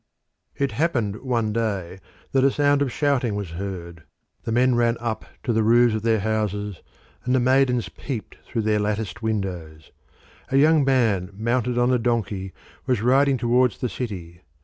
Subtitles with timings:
[0.55, 1.99] It happened one day
[2.31, 4.03] that a sound of shouting was heard;
[4.45, 6.81] the men ran up to the roofs of their houses,
[7.23, 9.91] and the maidens peeped through their latticed windows.
[10.49, 12.51] A young man mounted on a donkey
[12.87, 14.41] was riding towards the city.